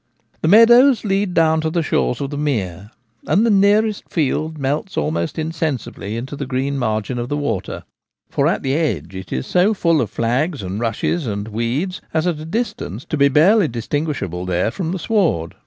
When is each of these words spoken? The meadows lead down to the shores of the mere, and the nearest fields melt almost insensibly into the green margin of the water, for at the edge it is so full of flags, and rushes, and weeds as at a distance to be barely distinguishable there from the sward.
The 0.41 0.47
meadows 0.47 1.05
lead 1.05 1.35
down 1.35 1.61
to 1.61 1.69
the 1.69 1.83
shores 1.83 2.21
of 2.21 2.31
the 2.31 2.35
mere, 2.39 2.89
and 3.27 3.45
the 3.45 3.51
nearest 3.51 4.09
fields 4.09 4.57
melt 4.57 4.97
almost 4.97 5.37
insensibly 5.37 6.17
into 6.17 6.35
the 6.35 6.47
green 6.47 6.79
margin 6.79 7.19
of 7.19 7.29
the 7.29 7.37
water, 7.37 7.83
for 8.27 8.47
at 8.47 8.63
the 8.63 8.73
edge 8.73 9.13
it 9.13 9.31
is 9.31 9.45
so 9.45 9.75
full 9.75 10.01
of 10.01 10.09
flags, 10.09 10.63
and 10.63 10.79
rushes, 10.79 11.27
and 11.27 11.49
weeds 11.49 12.01
as 12.15 12.25
at 12.25 12.39
a 12.39 12.45
distance 12.45 13.05
to 13.09 13.15
be 13.15 13.27
barely 13.29 13.67
distinguishable 13.67 14.43
there 14.47 14.71
from 14.71 14.91
the 14.91 14.97
sward. 14.97 15.53